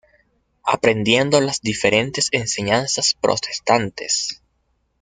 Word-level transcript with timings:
Aprendiendo 0.63 1.39
las 1.41 1.61
diferentes 1.61 2.29
enseñanzas 2.31 3.15
protestantes. 3.21 4.41